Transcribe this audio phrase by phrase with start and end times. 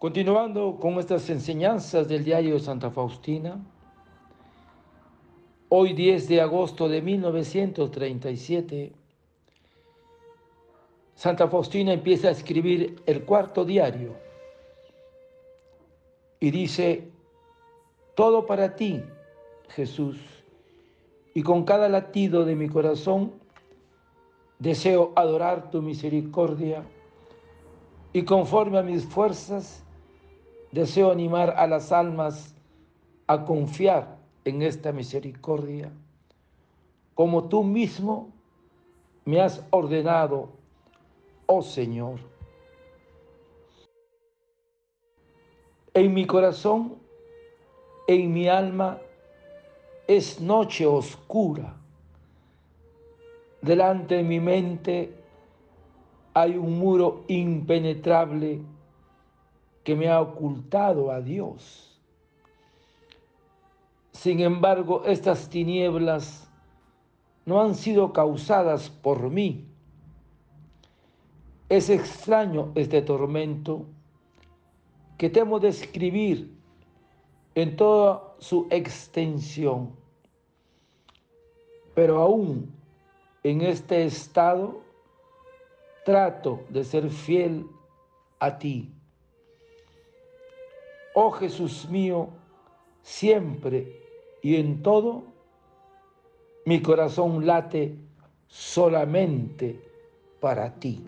[0.00, 3.60] Continuando con estas enseñanzas del diario de Santa Faustina,
[5.68, 8.92] hoy 10 de agosto de 1937,
[11.14, 14.14] Santa Faustina empieza a escribir el cuarto diario
[16.40, 17.10] y dice,
[18.14, 19.02] todo para ti,
[19.68, 20.16] Jesús,
[21.34, 23.34] y con cada latido de mi corazón
[24.58, 26.84] deseo adorar tu misericordia
[28.14, 29.84] y conforme a mis fuerzas
[30.72, 32.54] deseo animar a las almas
[33.26, 35.92] a confiar en esta misericordia,
[37.14, 38.30] como tú mismo
[39.24, 40.48] me has ordenado,
[41.46, 42.20] oh Señor.
[45.92, 46.96] En mi corazón,
[48.06, 48.98] en mi alma,
[50.06, 51.76] es noche oscura.
[53.60, 55.12] Delante de mi mente
[56.32, 58.60] hay un muro impenetrable
[59.84, 61.98] que me ha ocultado a Dios.
[64.12, 66.48] Sin embargo, estas tinieblas
[67.46, 69.66] no han sido causadas por mí.
[71.68, 73.86] Es extraño este tormento
[75.16, 76.54] que temo describir
[77.54, 79.92] en toda su extensión.
[81.94, 82.72] Pero aún
[83.42, 84.82] en este estado
[86.04, 87.66] trato de ser fiel
[88.38, 88.92] a ti
[91.14, 92.28] oh Jesús mío,
[93.02, 94.00] siempre
[94.42, 95.24] y en todo,
[96.64, 97.96] mi corazón late
[98.46, 99.80] solamente
[100.40, 101.04] para ti.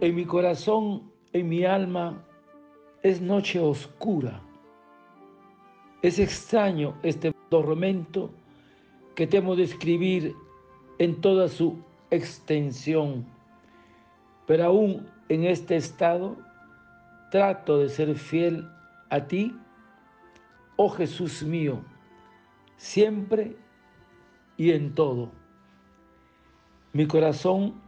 [0.00, 2.24] En mi corazón, en mi alma,
[3.02, 4.40] es noche oscura.
[6.02, 8.30] Es extraño este tormento
[9.16, 10.36] que temo describir
[11.00, 13.26] en toda su extensión.
[14.46, 16.36] Pero aún en este estado,
[17.32, 18.68] trato de ser fiel
[19.10, 19.58] a ti,
[20.76, 21.82] oh Jesús mío,
[22.76, 23.56] siempre
[24.56, 25.32] y en todo.
[26.92, 27.87] Mi corazón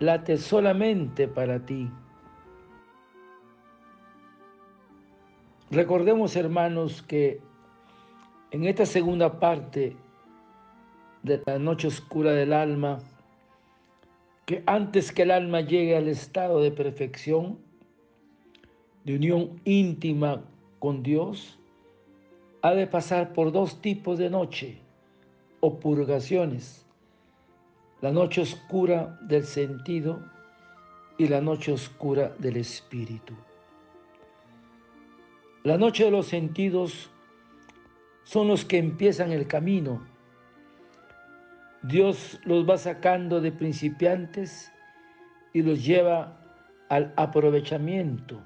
[0.00, 1.90] late solamente para ti.
[5.70, 7.40] Recordemos, hermanos, que
[8.50, 9.94] en esta segunda parte
[11.22, 12.98] de la noche oscura del alma,
[14.46, 17.58] que antes que el alma llegue al estado de perfección,
[19.04, 20.42] de unión íntima
[20.78, 21.58] con Dios,
[22.62, 24.78] ha de pasar por dos tipos de noche
[25.60, 26.89] o purgaciones
[28.00, 30.20] la noche oscura del sentido
[31.18, 33.34] y la noche oscura del espíritu.
[35.64, 37.10] La noche de los sentidos
[38.24, 40.02] son los que empiezan el camino.
[41.82, 44.72] Dios los va sacando de principiantes
[45.52, 46.38] y los lleva
[46.88, 48.40] al aprovechamiento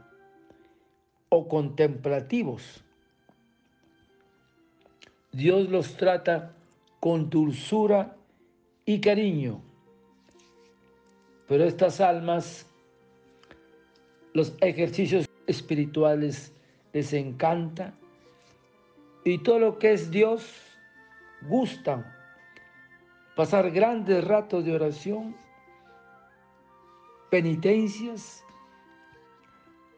[1.29, 2.83] o contemplativos.
[5.31, 6.53] Dios los trata
[6.99, 8.17] con dulzura
[8.87, 9.61] y cariño.
[11.49, 12.67] Pero estas almas,
[14.33, 16.53] los ejercicios espirituales
[16.93, 17.95] les encanta
[19.25, 20.51] y todo lo que es Dios
[21.49, 22.05] gustan.
[23.37, 25.35] Pasar grandes ratos de oración,
[27.31, 28.45] penitencias,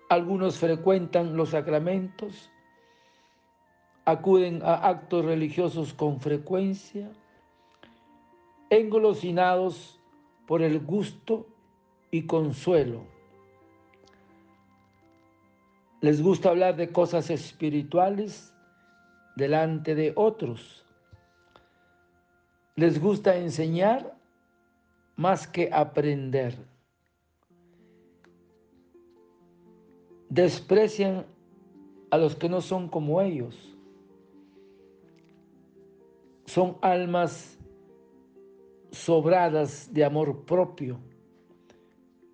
[0.09, 2.51] algunos frecuentan los sacramentos,
[4.05, 7.11] acuden a actos religiosos con frecuencia,
[8.71, 10.01] engolosinados
[10.47, 11.47] por el gusto
[12.11, 13.03] y consuelo.
[16.01, 18.53] Les gusta hablar de cosas espirituales
[19.37, 20.85] delante de otros.
[22.75, 24.17] Les gusta enseñar
[25.17, 26.57] más que aprender.
[30.29, 31.27] Desprecian
[32.11, 33.77] a los que no son como ellos.
[36.45, 37.56] Son almas
[38.97, 40.99] sobradas de amor propio,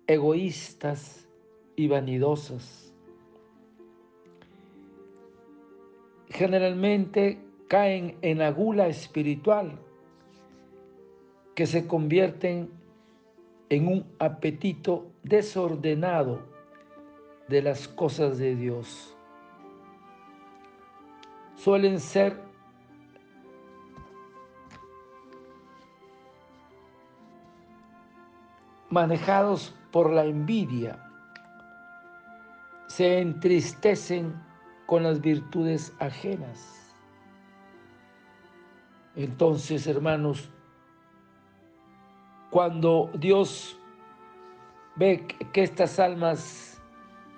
[0.07, 1.27] egoístas
[1.75, 2.93] y vanidosas.
[6.29, 9.77] Generalmente caen en la gula espiritual
[11.53, 12.71] que se convierten
[13.69, 16.41] en un apetito desordenado
[17.49, 19.09] de las cosas de Dios.
[21.55, 22.52] suelen ser
[28.93, 30.99] manejados por la envidia,
[32.85, 34.35] se entristecen
[34.85, 36.95] con las virtudes ajenas.
[39.15, 40.51] Entonces, hermanos,
[42.51, 43.79] cuando Dios
[44.95, 46.79] ve que estas almas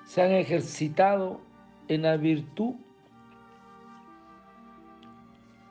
[0.04, 1.40] se han ejercitado
[1.88, 2.76] en la virtud,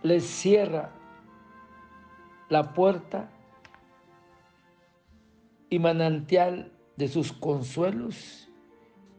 [0.03, 0.93] les cierra
[2.49, 3.29] la puerta
[5.71, 8.49] y manantial de sus consuelos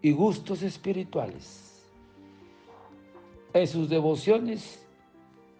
[0.02, 1.84] y gustos espirituales,
[3.54, 4.86] en sus devociones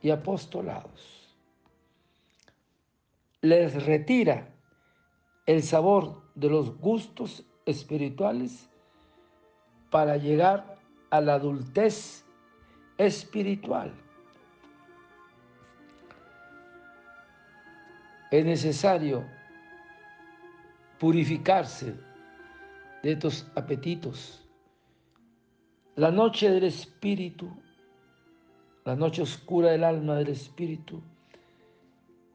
[0.02, 1.36] y apostolados.
[3.42, 4.54] Les retira
[5.46, 8.70] el sabor de los gustos espirituales
[9.90, 10.78] para llegar
[11.10, 12.26] a la adultez
[12.98, 13.94] espiritual.
[18.32, 19.26] Es necesario
[21.06, 21.94] purificarse
[23.04, 24.44] de estos apetitos.
[25.96, 27.48] La noche del espíritu,
[28.86, 31.04] la noche oscura del alma del espíritu,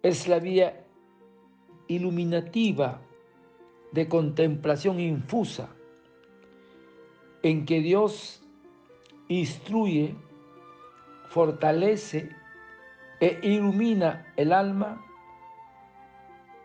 [0.05, 0.87] es la vía
[1.88, 3.00] iluminativa
[3.90, 5.69] de contemplación infusa
[7.43, 8.40] en que Dios
[9.26, 10.14] instruye,
[11.28, 12.31] fortalece
[13.19, 15.05] e ilumina el alma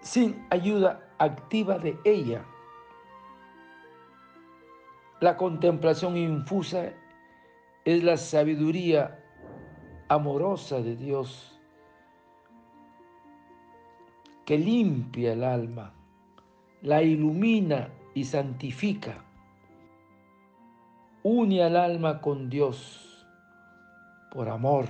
[0.02, 2.46] sin ayuda activa de ella.
[5.22, 6.94] La contemplación infusa
[7.86, 9.24] es la sabiduría
[10.10, 11.60] amorosa de Dios
[14.46, 15.94] que limpia el alma,
[16.82, 19.24] la ilumina y santifica.
[21.24, 23.28] Une al alma con Dios
[24.32, 24.86] por amor.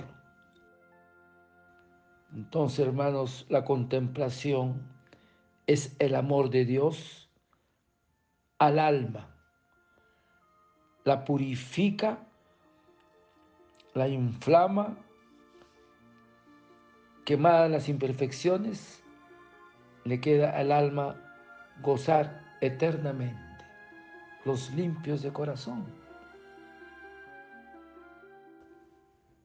[2.33, 4.94] Entonces, hermanos, la contemplación
[5.67, 7.29] es el amor de Dios
[8.59, 9.35] al alma.
[11.03, 12.19] La purifica,
[13.93, 14.97] la inflama,
[17.25, 19.03] quemada las imperfecciones,
[20.03, 21.15] le queda al alma
[21.81, 23.39] gozar eternamente
[24.45, 25.85] los limpios de corazón.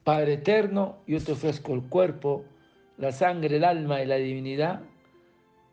[0.05, 2.45] Padre eterno, yo te ofrezco el cuerpo,
[2.99, 4.83] la sangre, el alma y la divinidad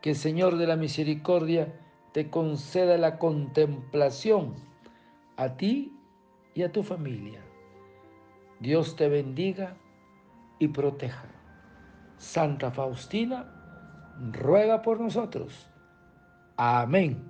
[0.00, 1.74] que el Señor de la Misericordia
[2.12, 4.54] te conceda la contemplación
[5.36, 5.96] a ti
[6.54, 7.40] y a tu familia.
[8.60, 9.76] Dios te bendiga
[10.58, 11.28] y proteja.
[12.16, 13.46] Santa Faustina,
[14.32, 15.68] ruega por nosotros.
[16.56, 17.27] Amén.